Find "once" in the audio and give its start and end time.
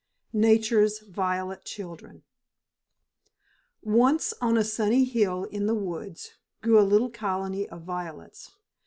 3.83-4.33